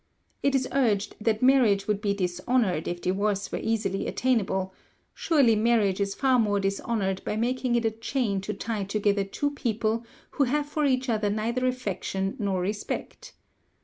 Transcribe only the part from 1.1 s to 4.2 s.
that marriage would be dishonoured if divorce were easily